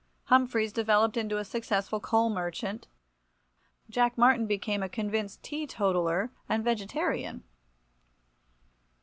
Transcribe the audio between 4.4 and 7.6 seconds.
became a convinced teetotaller and vegetarian.